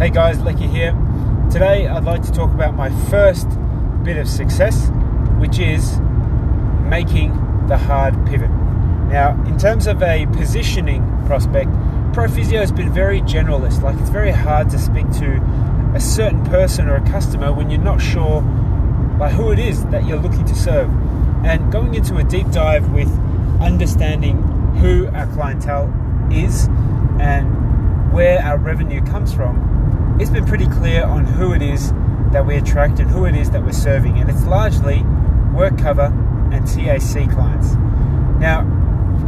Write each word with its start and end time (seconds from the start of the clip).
Hey 0.00 0.08
guys, 0.08 0.40
Lecky 0.40 0.66
here. 0.66 0.92
Today 1.50 1.86
I'd 1.86 2.04
like 2.04 2.22
to 2.22 2.32
talk 2.32 2.54
about 2.54 2.74
my 2.74 2.88
first 3.10 3.46
bit 4.02 4.16
of 4.16 4.26
success, 4.26 4.88
which 5.38 5.58
is 5.58 6.00
making 6.88 7.32
the 7.66 7.76
hard 7.76 8.14
pivot. 8.24 8.48
Now, 9.10 9.38
in 9.44 9.58
terms 9.58 9.86
of 9.86 10.02
a 10.02 10.24
positioning 10.28 11.02
prospect, 11.26 11.70
ProPhysio 12.14 12.60
has 12.60 12.72
been 12.72 12.90
very 12.90 13.20
generalist. 13.20 13.82
Like 13.82 13.94
it's 13.98 14.08
very 14.08 14.30
hard 14.30 14.70
to 14.70 14.78
speak 14.78 15.04
to 15.18 15.34
a 15.94 16.00
certain 16.00 16.42
person 16.46 16.88
or 16.88 16.94
a 16.94 17.06
customer 17.10 17.52
when 17.52 17.68
you're 17.68 17.78
not 17.78 18.00
sure 18.00 18.40
like 19.18 19.32
who 19.32 19.52
it 19.52 19.58
is 19.58 19.84
that 19.88 20.06
you're 20.06 20.16
looking 20.16 20.46
to 20.46 20.54
serve. 20.54 20.88
And 21.44 21.70
going 21.70 21.94
into 21.94 22.16
a 22.16 22.24
deep 22.24 22.50
dive 22.52 22.90
with 22.90 23.10
understanding 23.60 24.40
who 24.76 25.08
our 25.08 25.26
clientele 25.34 25.92
is 26.32 26.68
and 27.20 28.14
where 28.14 28.40
our 28.40 28.56
revenue 28.56 29.04
comes 29.04 29.34
from 29.34 29.70
it's 30.20 30.30
been 30.30 30.44
pretty 30.44 30.66
clear 30.66 31.04
on 31.04 31.24
who 31.24 31.54
it 31.54 31.62
is 31.62 31.92
that 32.30 32.46
we 32.46 32.56
attract 32.56 33.00
and 33.00 33.10
who 33.10 33.24
it 33.24 33.34
is 33.34 33.50
that 33.50 33.64
we're 33.64 33.72
serving, 33.72 34.18
and 34.18 34.28
it's 34.28 34.44
largely 34.44 35.02
work 35.54 35.78
cover 35.78 36.12
and 36.52 36.66
TAC 36.66 37.30
clients. 37.30 37.72
Now, 38.38 38.66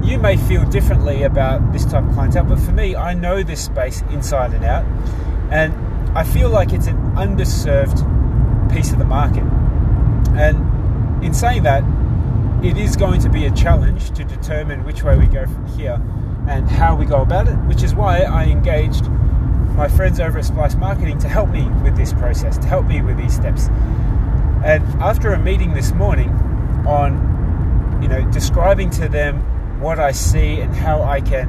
you 0.02 0.18
may 0.18 0.36
feel 0.36 0.64
differently 0.66 1.22
about 1.22 1.72
this 1.72 1.86
type 1.86 2.04
of 2.04 2.12
clientele, 2.12 2.44
but 2.44 2.60
for 2.60 2.72
me, 2.72 2.94
I 2.94 3.14
know 3.14 3.42
this 3.42 3.64
space 3.64 4.02
inside 4.10 4.52
and 4.52 4.64
out, 4.64 4.84
and 5.50 5.72
I 6.16 6.24
feel 6.24 6.50
like 6.50 6.74
it's 6.74 6.88
an 6.88 6.98
underserved 7.14 7.98
piece 8.70 8.92
of 8.92 8.98
the 8.98 9.04
market. 9.06 9.44
And 10.36 11.24
in 11.24 11.32
saying 11.32 11.62
that, 11.62 11.84
it 12.62 12.76
is 12.76 12.96
going 12.96 13.20
to 13.22 13.30
be 13.30 13.46
a 13.46 13.50
challenge 13.52 14.10
to 14.12 14.24
determine 14.24 14.84
which 14.84 15.02
way 15.02 15.16
we 15.16 15.26
go 15.26 15.46
from 15.46 15.66
here 15.68 16.00
and 16.48 16.68
how 16.68 16.94
we 16.94 17.06
go 17.06 17.22
about 17.22 17.48
it, 17.48 17.56
which 17.66 17.82
is 17.82 17.94
why 17.94 18.20
I 18.22 18.44
engaged 18.44 19.06
my 19.74 19.88
friends 19.88 20.20
over 20.20 20.38
at 20.38 20.44
Splice 20.44 20.74
Marketing 20.74 21.18
to 21.18 21.28
help 21.28 21.48
me 21.48 21.66
with 21.82 21.96
this 21.96 22.12
process, 22.12 22.58
to 22.58 22.66
help 22.66 22.86
me 22.86 23.00
with 23.00 23.16
these 23.16 23.34
steps. 23.34 23.68
And 24.64 24.82
after 25.02 25.32
a 25.32 25.38
meeting 25.38 25.74
this 25.74 25.92
morning 25.92 26.30
on, 26.86 28.00
you 28.02 28.08
know, 28.08 28.30
describing 28.30 28.90
to 28.90 29.08
them 29.08 29.80
what 29.80 29.98
I 29.98 30.12
see 30.12 30.60
and 30.60 30.74
how 30.74 31.02
I 31.02 31.20
can 31.20 31.48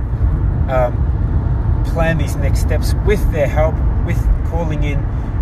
um, 0.69 1.83
plan 1.85 2.17
these 2.17 2.35
next 2.35 2.61
steps 2.61 2.93
with 3.05 3.31
their 3.31 3.47
help, 3.47 3.75
with 4.05 4.17
calling 4.47 4.83
in 4.83 4.99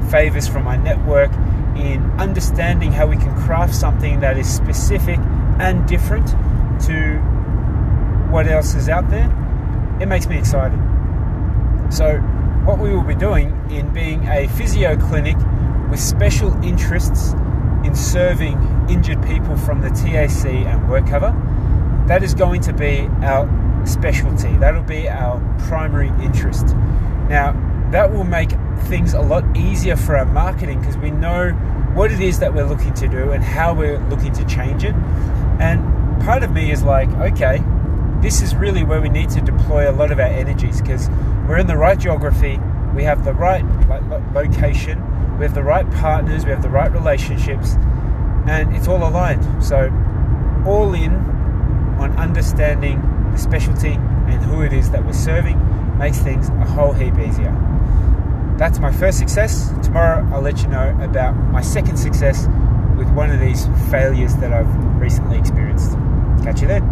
favors 0.10 0.48
from 0.48 0.64
my 0.64 0.76
network, 0.76 1.32
in 1.76 2.04
understanding 2.20 2.92
how 2.92 3.08
we 3.08 3.16
can 3.16 3.34
craft 3.44 3.74
something 3.74 4.20
that 4.20 4.38
is 4.38 4.52
specific 4.52 5.20
and 5.60 5.88
different 5.88 6.28
to 6.86 7.20
what 8.30 8.48
else 8.48 8.76
is 8.76 8.90
out 8.90 9.10
there, 9.10 9.30
it 10.02 10.08
makes 10.08 10.28
me 10.28 10.38
excited. 10.38 10.80
So 11.90 12.22
what 12.66 12.80
we 12.80 12.94
will 12.94 13.04
be 13.04 13.16
doing 13.16 13.50
in 13.72 13.92
being 13.94 14.28
a 14.28 14.48
physio 14.50 14.96
clinic 14.96 15.36
with 15.90 16.00
special 16.00 16.52
interests 16.64 17.34
in 17.84 17.96
serving 17.96 18.56
injured 18.90 19.22
people 19.26 19.58
from 19.58 19.82
the 19.82 19.90
TAC 19.90 20.46
and 20.46 20.90
work 20.90 21.08
cover. 21.08 21.32
That 22.08 22.24
is 22.24 22.34
going 22.34 22.62
to 22.62 22.74
be 22.74 23.08
our 23.24 23.50
specialty. 23.86 24.56
That'll 24.58 24.84
be 24.84 25.10
our 25.10 25.40
primary 25.68 26.10
interest. 26.24 26.68
Now, 27.30 27.54
that 27.92 28.12
will 28.12 28.24
make 28.24 28.52
things 28.84 29.14
a 29.14 29.22
lot 29.22 29.44
easier 29.58 29.96
for 29.96 30.16
our 30.16 30.26
marketing 30.26 30.80
because 30.80 30.98
we 30.98 31.12
know 31.12 31.52
what 31.94 32.12
it 32.12 32.22
is 32.22 32.40
that 32.40 32.54
we're 32.54 32.66
looking 32.66 32.94
to 32.94 33.08
do 33.08 33.32
and 33.32 33.44
how 33.44 33.74
we're 33.74 34.00
looking 34.08 34.34
to 34.34 34.46
change 34.46 34.84
it. 34.84 34.96
And 35.60 36.22
part 36.24 36.44
of 36.44 36.52
me 36.52 36.72
is 36.72 36.84
like, 36.84 37.10
okay, 37.10 37.58
this 38.22 38.42
is 38.42 38.56
really 38.56 38.84
where 38.84 39.02
we 39.02 39.10
need 39.10 39.30
to 39.32 39.42
deploy 39.42 39.90
a 39.90 39.94
lot 39.94 40.12
of 40.12 40.20
our 40.20 40.28
energies 40.28 40.82
because 40.82 41.10
we're 41.48 41.58
in 41.58 41.68
the 41.68 41.78
right 41.78 41.98
geography, 41.98 42.60
we 42.96 43.04
have 43.04 43.26
the 43.26 43.34
right 43.34 43.66
location, 44.34 45.00
we 45.38 45.46
have 45.46 45.56
the 45.56 45.64
right 45.64 45.90
partners, 45.94 46.46
we 46.46 46.52
have 46.52 46.62
the 46.62 46.70
right 46.70 46.92
relationships, 46.92 47.74
and 48.48 48.76
it's 48.76 48.88
all 48.88 49.08
aligned. 49.08 49.64
So, 49.64 49.86
all 50.68 50.94
in 50.94 51.14
on 52.00 52.16
understanding 52.18 53.02
the 53.32 53.38
specialty 53.38 53.94
and 53.94 54.44
who 54.44 54.62
it 54.62 54.72
is 54.72 54.92
that 54.92 55.04
we're 55.04 55.14
serving 55.14 55.58
makes 55.98 56.20
things 56.20 56.50
a 56.50 56.66
whole 56.66 56.94
heap 56.94 57.18
easier. 57.18 57.56
That's 58.58 58.78
my 58.78 58.92
first 58.92 59.18
success. 59.18 59.72
Tomorrow, 59.82 60.30
I'll 60.32 60.42
let 60.42 60.62
you 60.62 60.68
know 60.68 60.96
about 61.02 61.36
my 61.36 61.62
second 61.62 61.98
success 61.98 62.48
with 62.96 63.10
one 63.14 63.32
of 63.32 63.40
these 63.40 63.66
failures 63.90 64.36
that 64.36 64.54
I've 64.54 65.02
recently 65.02 65.40
experienced. 65.40 65.94
Catch 66.44 66.62
you 66.62 66.68
then. 66.68 66.84